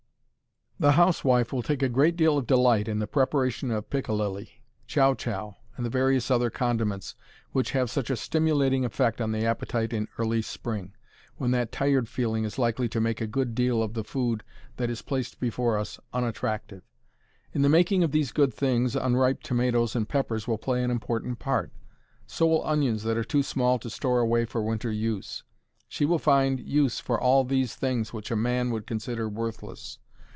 [0.81, 5.13] The housewife will take a great deal of delight in the preparation of piccalilli, chow
[5.13, 7.13] chow, and the various other condiments
[7.51, 10.95] which have such a stimulating effect on the appetite in early spring,
[11.37, 14.43] when "that tired feeling" is likely to make a good deal of the food
[14.77, 16.81] that is placed before us unattractive.
[17.53, 21.37] In the making of these good things unripe tomatoes and peppers will play an important
[21.37, 21.71] part.
[22.25, 25.43] So will onions that are too small to store away for winter use.
[25.87, 29.99] She will find use for all of these things which a man would consider worthless.